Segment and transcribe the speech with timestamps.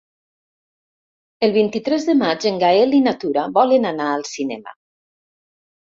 [1.47, 4.79] El vint-i-tres de maig en Gaël i na Tura volen anar al cinema.